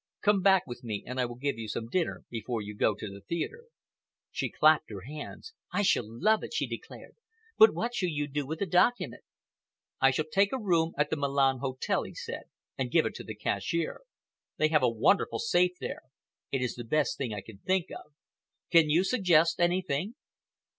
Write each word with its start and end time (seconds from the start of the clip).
Come 0.23 0.41
back 0.41 0.65
with 0.65 0.83
me 0.83 1.03
and 1.05 1.19
I 1.19 1.25
will 1.25 1.35
give 1.35 1.59
you 1.59 1.67
some 1.67 1.87
dinner 1.87 2.25
before 2.31 2.59
you 2.59 2.73
go 2.75 2.95
to 2.95 3.07
the 3.07 3.21
theatre." 3.21 3.65
She 4.31 4.49
clapped 4.49 4.89
her 4.89 5.01
hands. 5.01 5.53
"I 5.71 5.83
shall 5.83 6.01
love 6.07 6.41
it," 6.41 6.55
she 6.55 6.65
declared. 6.65 7.17
"But 7.59 7.75
what 7.75 7.93
shall 7.93 8.09
you 8.09 8.27
do 8.27 8.47
with 8.47 8.57
the 8.57 8.65
document?" 8.65 9.21
"I 9.99 10.09
shall 10.09 10.25
take 10.25 10.51
a 10.53 10.57
room 10.59 10.93
at 10.97 11.11
the 11.11 11.17
Milan 11.17 11.59
Hotel," 11.59 12.01
he 12.01 12.15
said, 12.15 12.45
"and 12.79 12.89
give 12.89 13.05
it 13.05 13.13
to 13.13 13.23
the 13.23 13.35
cashier. 13.35 14.01
They 14.57 14.69
have 14.69 14.81
a 14.81 14.89
wonderful 14.89 15.37
safe 15.37 15.73
there. 15.79 16.01
It 16.51 16.63
is 16.63 16.73
the 16.73 16.83
best 16.83 17.19
thing 17.19 17.31
I 17.31 17.41
can 17.41 17.59
think 17.59 17.91
of. 17.91 18.11
Can 18.71 18.89
you 18.89 19.03
suggest 19.03 19.59
anything?" 19.59 20.15